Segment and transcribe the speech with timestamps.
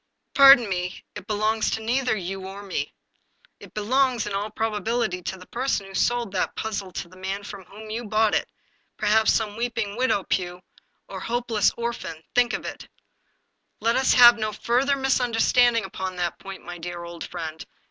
[0.33, 2.91] "Pardon me, it belongs neither to you nor to me.
[3.59, 7.15] It be longs, in all probability, to the person who sold that puzzle to the
[7.17, 8.49] man from whom you bought it—
[8.99, 10.63] ^perhaps some weep ing widow, Pugh,
[11.07, 12.89] or hopeless orphan— ^think of it
[13.79, 17.23] Let us 258 The Puzzle have no further misunderstanding upon that point, my dear old
[17.23, 17.63] friend.